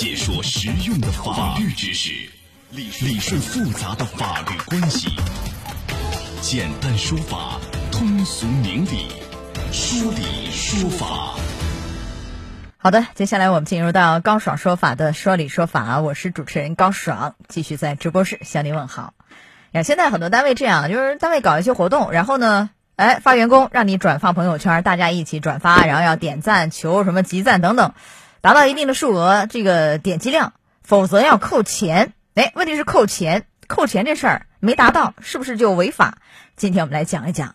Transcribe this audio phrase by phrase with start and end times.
[0.00, 2.10] 解说实用的法律知识，
[2.70, 5.10] 理理顺复杂的法律关系，
[6.40, 7.60] 简单说法，
[7.92, 9.08] 通俗明理，
[9.70, 11.34] 说理说法。
[12.78, 19.12] 好的，接下来我们进入到高爽说法的说理说法，我是主持人高爽，继续在直播室向您问好。
[19.72, 27.92] 呀，现在很多单位这样，就是单位搞一些活动，然后呢，哎，发员工让你转发朋友圈，大家一起转发，然后要点赞、求什么集赞等等，
[28.42, 32.14] 达到一定的数额，这个点击量，否则要扣钱。
[32.34, 36.18] 哎，问题是扣钱，扣钱这事儿没达到，是不是就违法？
[36.56, 37.54] 今天我们来讲一讲。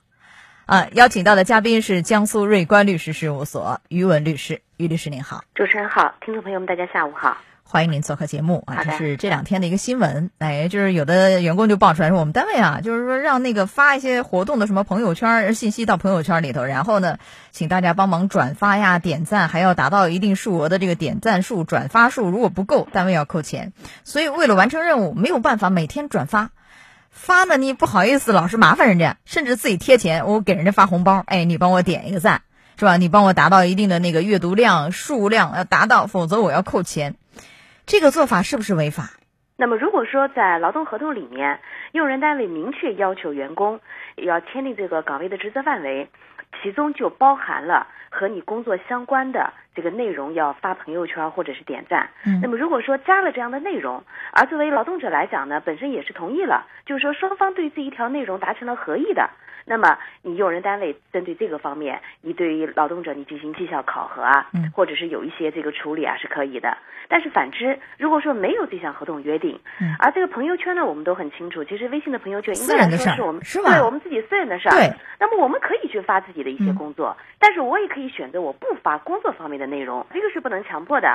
[0.68, 7.38] 啊，邀请到的嘉宾是江苏瑞观律师事务所于文律师，于律师您好，主持人好，听众朋友们大家下午好。
[7.68, 8.84] 欢迎您做客节目啊！
[8.84, 17.18] 这是这两天的一个新闻，哎，就是有的员工就爆出来说，我们单位啊，就是说让那个发一些活动的什么朋友圈信息到朋友圈里头，然后呢，
[17.52, 23.74] 请大家帮忙转发呀、点赞，还要达到一定数额的这个点赞数、转发数，如果不够，单位要扣钱。
[24.04, 26.52] 所以为了完成任务，没有办法每天转发，
[27.10, 32.44] 发呢你不好意思老是麻烦人家，甚至自己贴钱，我给人家发红包，哎，你帮我点一个赞，
[32.78, 32.96] 是吧？
[32.98, 37.16] 你帮我达到一定的那个阅读量数量要达到，否则我要扣钱。
[37.86, 39.12] 这个做法是不是违法？
[39.58, 41.60] 那么，如果说在劳动合同里面，
[41.92, 43.80] 用人单位明确要求员工
[44.16, 46.10] 要签订这个岗位的职责范围，
[46.62, 52.10] 其中就包含了和你工作相关的这个内容要发朋友圈或者是点赞。
[52.26, 52.40] 嗯。
[52.42, 59.30] 那么，如果说加了这样的内容，而作为劳动者来讲呢，本身也是同意了，就是说双方对这一条内容达成了合意的。
[59.68, 66.78] 那么，你用人单位针对这个方面，你对于劳动者你进行绩效考核啊，嗯，或者是有一些这个处理啊，是可以的。
[67.08, 74.72] 但是反之，如果说没有这项合同约定，嗯，而这个朋友圈呢，我们都很清楚，其实微信的朋友圈应该来说是我们是对我们自己私人的事儿。
[74.72, 74.92] 对。
[75.20, 81.08] 那么我们可以去发自己的一些工作，但是我也可以选择我不发工作方面的内容，这个是不能强迫的。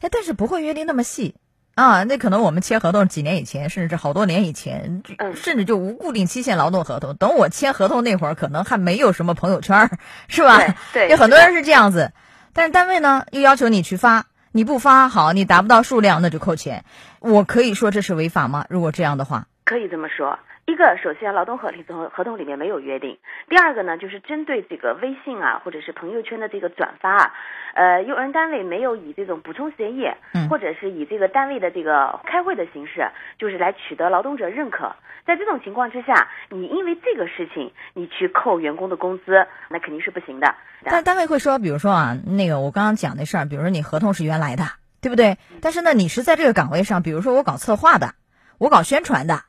[0.00, 1.34] 哎，但是不会约定那么细。
[1.74, 5.02] 啊，那可能我们签合同几年以前，甚至是好多年以前，
[5.34, 7.16] 甚至就无固定期限劳动合同。
[7.16, 9.90] 等我签合同那会儿，可能还没有什么朋友圈，
[10.28, 10.60] 是吧？
[10.92, 12.12] 对，有很多人是这样子。
[12.52, 16.84] 但是单位呢，又要求你去发，你不发好，你达不到数量，那就扣钱。
[17.18, 18.66] 我可以说这是违法吗？
[18.68, 20.38] 如果这样的话，可以这么说。
[20.66, 23.16] 一个，首先劳动合同合同里面没有约定；
[23.48, 27.34] 第二个呢，就是针对这个微信啊，或者是朋友圈的这个转发啊，
[27.74, 30.08] 呃，用人单位没有以这种补充协议，
[30.48, 34.94] 或者是以这个单位的这个开会的形式，就是来取得劳动者认可。
[35.26, 40.54] 在这种情况之下，你因为这个事情，你去扣员工的工资，那肯定是不行的。
[40.84, 44.62] 但单位会说，比如说啊，那个我刚刚讲的事儿，比如说你合同是原来的，
[45.02, 45.36] 对不对？
[45.60, 48.14] 但是呢，你是在这个岗位上，比如说我搞策划的，
[48.58, 49.42] 我搞宣传的。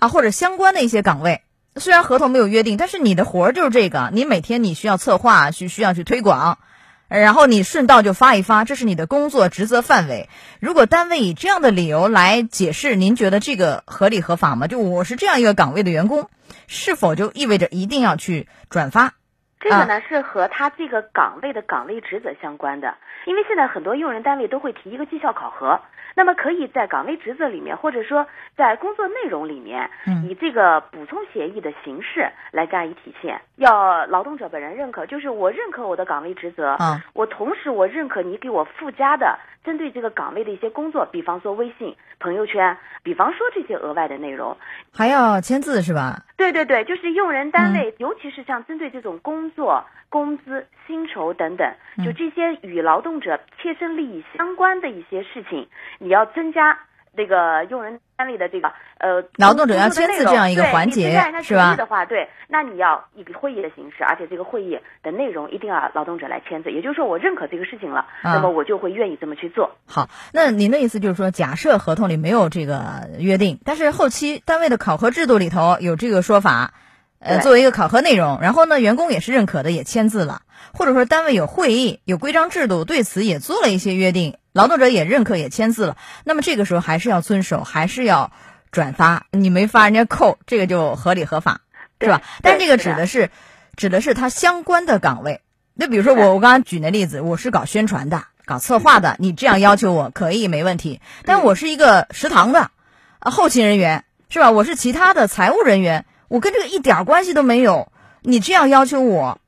[0.00, 1.42] 啊，或者相关的一些岗位，
[1.76, 6.58] 虽然合同没有约定，但是你的活儿就是这个，你每天你需要策划，需需要去推广，
[7.06, 10.28] 然后你顺道就发一发，这是你的工作职责范围。
[10.58, 14.66] 如果单位以这样的理由来解释，您觉得这个合理合法吗？
[14.66, 16.30] 就我是这样一个岗位的员工，
[16.66, 19.12] 是否就意味着一定要去转发？
[19.60, 22.94] 这个呢是和他这个岗位的岗位职责相关的，
[23.26, 25.80] 因为现在很多用人单位都会提一个绩效考核。
[26.16, 28.26] 那么可以在岗位职责里面，或者说
[28.56, 29.88] 在工作内容里面，
[30.28, 33.40] 以这个补充协议的形式来加以体现。
[33.54, 36.76] 要劳动者本人认可，就是我认可我的岗位职责，
[37.12, 44.56] 我同时我认可你给我附加的针对这个岗位的一些工作，比方说微信朋友圈，比方说这些额外的内容，
[44.92, 46.24] 还要签字是吧？
[46.40, 51.70] 对对对，就是用人单位，尤其是像针对这种工作、工资、薪酬等等，
[52.02, 55.68] 就这些与劳动者切身利益相关的一些事情，
[55.98, 56.78] 你要增加
[57.16, 61.76] 这个用人单位的这个呃劳动者要签字这样一个环节，是吧？
[61.76, 69.72] 的话，对，那你要以会议的形式，而且这个会议的内容一定要劳动者来签字，也就是说我认可这个事情了，那么我就会愿意这么去做。
[69.86, 76.74] 好，那您的意思就是说，假设合同里没有这个约定，但是后期单位的考核制度里头有这个说法，
[77.20, 80.42] 呃，作为一个考核内容，然后呢，员工也是认可的，也签字了，
[80.72, 88.32] 或者说单位有会议、有规章制度，对此也做了一些约定，劳动者也认可、也签字了，那么这个时候还是要遵守，还是要
[88.72, 91.60] 转发，你没发人家扣，这个就合理合法。
[92.02, 92.22] 是吧？
[92.40, 93.30] 但是这个指的是，
[93.76, 95.42] 指的是他相关的岗位。
[95.74, 101.02] 那比如说我我刚刚举那例子，我是搞宣传的，搞策划的，你这样要求我可以没问题。
[101.26, 102.70] 但我是一个食堂的，
[103.18, 104.50] 啊，后勤人员是吧？
[104.50, 107.90] 我是其他的财务人员，我跟这个一点关系都没有。
[108.22, 109.40] 你这样要求我，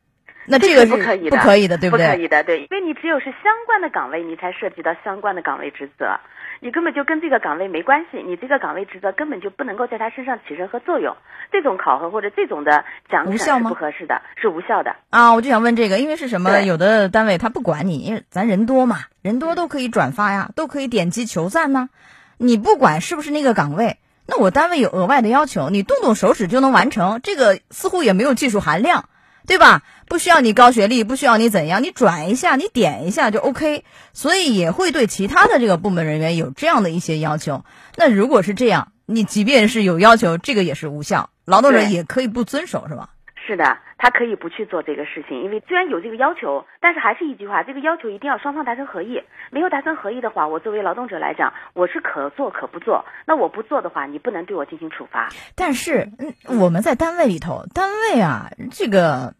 [0.47, 2.09] 那这个是不可以的，不可以的，对不对？
[2.09, 6.19] 可以的，对，因为你只有是相关的岗位，你才涉及到相关的岗位职责，
[6.61, 11.15] 你根本就跟这个岗位没关系，你这个岗位职责根本就不能够在他身上起任何作用。
[11.53, 14.97] 这种考核或者这种的奖无效吗惩是不合适的，是无效的。
[15.11, 16.63] 啊，我就想问这个，因为是什么？
[16.63, 21.91] 有的单位他不管你，因为咱人多嘛，人多都可以转发呀，都可以点击求赞呢。
[22.39, 29.09] 你不管是不是那个岗位，那我单位有额外的要求，你动动手指就能完成，这个似乎也没有技术含量，
[29.47, 29.83] 对吧？
[30.09, 33.85] 不需要你高学历，不需要你怎样，你转一下，你点一下就 OK。
[34.13, 37.65] 所以也会对其他的这个部门人员有这样的一些要求。
[37.97, 43.11] 那如果是这样，你即便是有要求，这个也是无效，劳动者也可以不遵守，是吧？
[43.45, 49.23] 是的，他可以不去做这个事情，因为虽然有这个要求，但是还是一句话，这个要求一定要双方达成合意。
[49.51, 53.05] 没有达成合意的话，我作为劳动者来讲，我是可做可不做。
[53.27, 55.29] 那我不做的话，你不能对我进行处罚。
[55.55, 59.35] 但是，嗯，我们在单位里头，单位啊，这个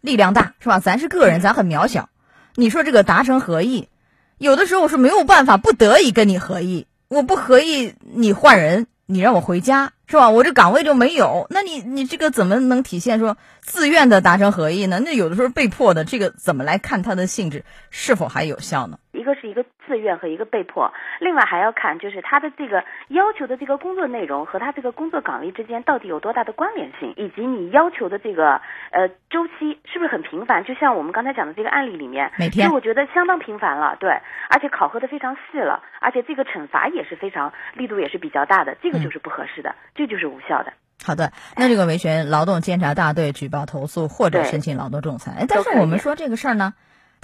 [0.00, 0.80] 力量大是吧？
[0.80, 2.08] 咱是个人，咱很渺小。
[2.56, 3.88] 你说这个达成合意，
[4.36, 6.86] 有的时候我是没有办法，不得已跟你合意。
[7.08, 10.30] 我不合意，你换人，你让我回家是吧？
[10.30, 15.00] 我这岗位就没有，那你你这个怎么能体现说自愿的达成合意呢？
[15.00, 18.98] 那有的时候被迫的，这个怎么来看它的性质是否还有效呢？
[19.24, 28.60] 一个是一个自愿和一个被迫，另外还要看就是他的这个要求的这个工作内容和他这个工作岗位之间到底有多大的关联性，以及你要求的这个
[28.90, 30.62] 呃周期是不是很频繁？
[30.64, 34.10] 就像我们刚才讲的这个案例里面，每天我觉得相当频繁了，对，
[34.50, 40.74] 而且考核的非常细了，而且这个惩罚也是非常力度也是比较大的，这个就是不合适的，这就是无效的。
[41.02, 46.74] 好的，那这个维权劳动监察大队举报投诉或者申请劳动仲裁，哎但是我们说这个事儿呢，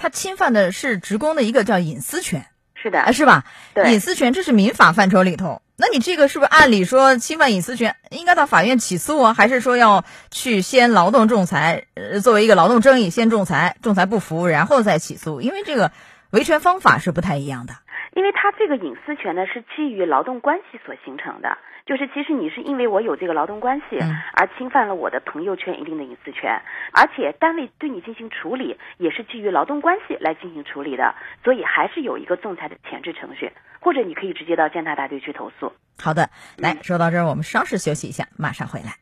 [0.01, 3.45] 它侵犯的是职工的一个叫隐私权，是的哎，，是吧？
[3.75, 9.35] 对隐私权这是民法范畴里头，那你这个是不是按理说侵犯隐私权，应该到法院起诉啊？
[9.35, 11.85] 还是说要去先劳动仲裁？
[11.93, 15.43] 呃，作为一个劳动争议，先仲裁，仲裁不服，然后再起诉？
[15.43, 15.93] 因为这个
[16.31, 17.75] 维权方法是不太一样的。
[18.15, 26.61] 因为他这个隐私权呢是基于劳动关系所形成的，就是其实你是因为我有这个劳动关系嗯而侵犯了我的朋友圈一定的隐私权，
[26.93, 31.15] 而且单位对你进行处理也是基于劳动关系来进行处理的，
[31.45, 35.73] 所以还是有一个仲裁的前置程序，或者你可以直接到监察大队去投诉。
[35.99, 38.97] 好的，来说到这儿，我们稍事休息一下，马上回来。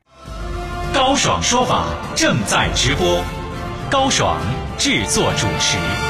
[0.95, 1.85] 高爽说法
[2.17, 3.23] 正在直播，
[3.91, 4.37] 高爽
[4.79, 6.08] 制作主持。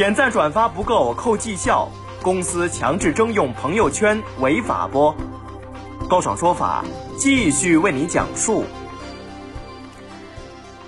[0.00, 1.90] 点赞转发不够扣绩效，
[2.22, 5.14] 公司强制征用朋友圈违法不？
[6.08, 6.82] 高爽说法
[7.18, 8.64] 继续为你讲述。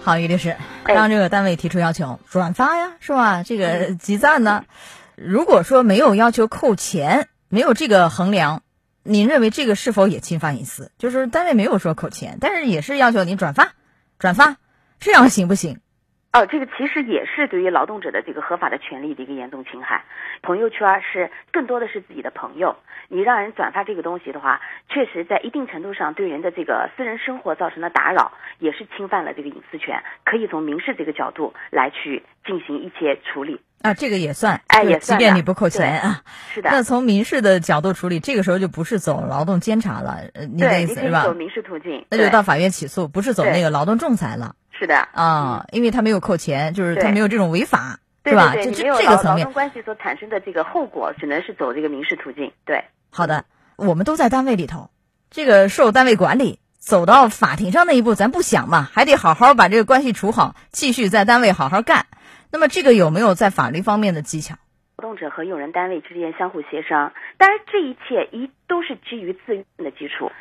[0.03, 3.43] 好，于律师，哎让这个单位提出要求转发呀，是吧？
[3.43, 4.65] 这个集赞呢，
[5.15, 8.63] 如果说没有要求扣钱，没有这个衡量，
[9.03, 10.91] 您认为这个是否也侵犯隐私？
[10.97, 13.75] 就是单位没有说扣钱，但是也是要求您转发，
[14.19, 14.57] 转发，
[15.01, 15.82] 这样行不行？
[16.33, 20.03] 哦，这个其实也是对于劳动者的这个合法的权利的一个严重侵害。
[20.41, 22.75] 朋友圈是更多的是自己的朋友，
[23.09, 33.61] 你让人转发这个东西的话，确实在一定程度上对人的这个私人生活造成的打扰，也是侵犯了这个隐私权，可以从民事这个角度来去进行一些处理。
[33.83, 36.23] 啊，这个也算，哎也算即便你不扣钱啊。
[36.49, 41.35] 是的，那从民事的角度处理，这个时候就不是走劳动监察了，呃，你的，意思是吧走？
[41.35, 44.97] 民事途径，那就到法院起诉，不是走那个劳动仲裁了是的。
[45.13, 48.53] 啊，因为他没有扣钱，就是他没有这种违法，对是吧？
[48.53, 52.51] 对对，这这个层面劳劳动，关系所产生的这个后果，只能是走这个民事途径。
[52.65, 53.45] 对，好的，
[53.77, 54.91] 我们都在单位里头，
[55.31, 62.07] 这个受单位管理，走到法庭上那一步，咱不想嘛，还得好好把这个关系处好，继续在单位好好干。
[62.51, 64.57] 那么这个有没有在法律方面的技巧？
[64.97, 70.33] 劳动者和用人单位之间相互协商，当然这一切一都是基于自愿的基础。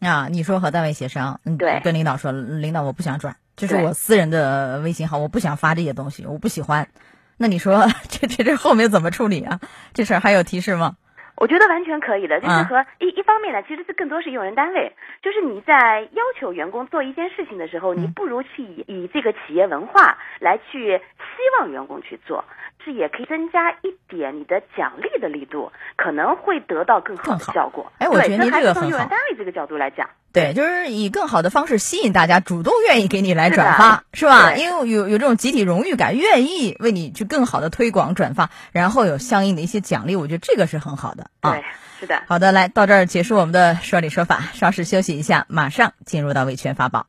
[0.00, 6.88] 啊，你说和单位协商，嗯，对跟领导说，领导我不想转，这是我私人的微信号，我不想发这些东西，我不喜欢。
[7.36, 9.60] 那你说 这这这后面怎么处理啊？
[9.92, 10.96] 这事儿还有提示吗？
[11.36, 22.44] 我觉得完全可以的，就是啊和一一方面呢，其实是更多是用人单位，就是你在要求员工做一件事情的时候，你嗯不如去以以这个企业文化来去希望员工去做，
[22.84, 27.92] 这也可以增加一点你的奖励的力度，可能会得到更好的效果。
[27.98, 34.54] 哎我觉得您这个从用人很好单位这个角度来讲，对，就是以更好的方式吸引大家主动愿意给你来转发，是吧？
[34.54, 41.64] 因为有有这种集体荣誉感，愿意为你去更好的推广转发，然后有相应的一些奖励，我觉得这个是很好的啊对。，
[42.00, 42.22] 是的。
[42.26, 47.06] 好的，来到这儿结束我们的说理说法，稍事休息一下，马上进入到维权法宝。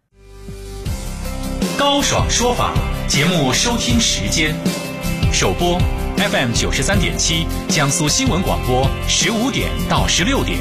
[1.79, 2.73] 高爽说法
[3.07, 4.53] 节目收听时间：
[5.41, 5.75] 首播
[6.17, 10.59] FM 九十三点七，江苏新闻广播十五点到十六点；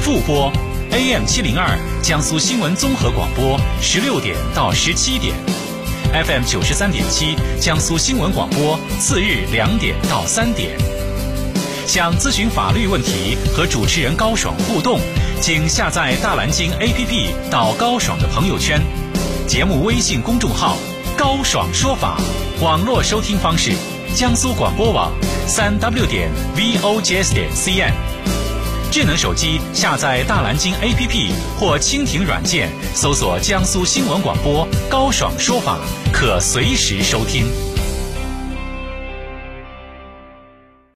[0.00, 0.50] 复播
[0.92, 5.34] AM 七零二江苏新闻综合广播十六点到十七点
[6.24, 10.70] ，FM 九十三点七江苏新闻广播次日两点到三点。
[11.86, 15.00] 想咨询法律问题和主持人高爽互动，
[15.42, 18.80] 请下载大蓝鲸 APP 到高爽的朋友圈，
[19.46, 20.78] 节目微信公众号
[21.14, 22.18] “高爽说法”，
[22.62, 23.72] 网络收听方式：
[24.14, 25.12] 江苏广播网
[25.46, 27.92] 三 W 点 v o g s 点 CN。
[28.90, 35.78] 智能手机下载大蓝鲸 APP 或蜻蜓软件，搜索江苏新闻广播“高爽说法”，
[36.12, 37.67] 可随时收听。